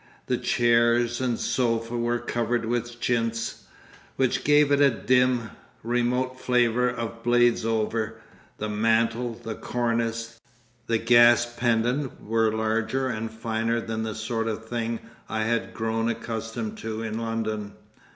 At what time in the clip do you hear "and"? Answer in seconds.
1.21-1.39, 13.09-13.29